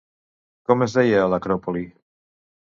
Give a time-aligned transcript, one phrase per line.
[0.71, 1.85] Com es deia l'acròpoli?